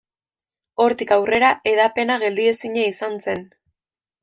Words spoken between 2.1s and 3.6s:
geldiezina izan zen.